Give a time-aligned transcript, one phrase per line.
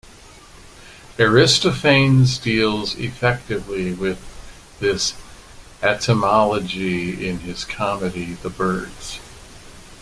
[1.19, 4.17] Aristophanes deals effectively with
[4.79, 5.13] this
[5.83, 9.19] etymology in his comedy "The Birds".